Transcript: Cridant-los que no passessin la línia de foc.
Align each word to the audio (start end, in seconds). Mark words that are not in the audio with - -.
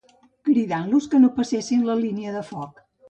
Cridant-los 0.47 1.07
que 1.11 1.19
no 1.25 1.29
passessin 1.37 1.85
la 1.91 1.99
línia 2.03 2.33
de 2.39 2.43
foc. 2.49 2.87